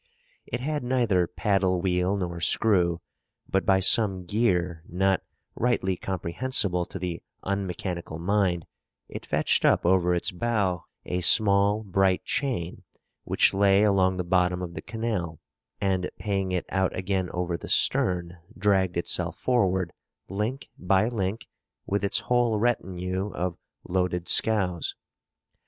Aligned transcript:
It 0.47 0.61
had 0.61 0.83
neither 0.83 1.27
paddle 1.27 1.79
wheel 1.79 2.17
nor 2.17 2.41
screw; 2.41 3.01
but 3.47 3.67
by 3.67 3.79
some 3.79 4.25
gear 4.25 4.81
not 4.89 5.21
rightly 5.53 5.95
comprehensible 5.95 6.87
to 6.87 6.97
the 6.97 7.21
unmechanical 7.43 8.17
mind, 8.17 8.65
it 9.07 9.27
fetched 9.27 9.63
up 9.63 9.85
over 9.85 10.15
its 10.15 10.31
bow 10.31 10.85
a 11.05 11.21
small 11.21 11.83
bright 11.83 12.25
chain 12.25 12.81
which 13.25 13.53
lay 13.53 13.83
along 13.83 14.17
the 14.17 14.23
bottom 14.23 14.63
of 14.63 14.73
the 14.73 14.81
canal, 14.81 15.39
and 15.79 16.09
paying 16.17 16.51
it 16.51 16.65
out 16.69 16.95
again 16.97 17.29
over 17.31 17.55
the 17.55 17.67
stern, 17.69 18.39
dragged 18.57 18.97
itself 18.97 19.37
forward, 19.37 19.93
link 20.27 20.67
by 20.79 21.09
link, 21.09 21.45
with 21.85 22.03
its 22.03 22.21
whole 22.21 22.57
retinue 22.57 23.31
of 23.35 23.55
loaded 23.87 24.25
skows. 24.27 24.95